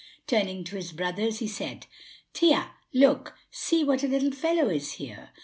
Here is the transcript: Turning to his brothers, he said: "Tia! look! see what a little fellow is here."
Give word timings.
Turning 0.25 0.63
to 0.63 0.77
his 0.77 0.93
brothers, 0.93 1.37
he 1.37 1.47
said: 1.47 1.85
"Tia! 2.33 2.71
look! 2.91 3.35
see 3.51 3.83
what 3.83 4.01
a 4.03 4.07
little 4.07 4.31
fellow 4.31 4.67
is 4.67 4.93
here." 4.93 5.29